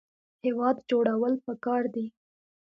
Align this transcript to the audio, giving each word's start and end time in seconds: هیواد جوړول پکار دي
هیواد 0.45 0.77
جوړول 0.89 1.33
پکار 1.45 1.81
دي 1.93 2.05